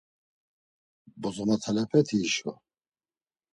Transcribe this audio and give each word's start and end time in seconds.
Bozomotalepeti 1.21 2.15
hişo. 2.21 2.51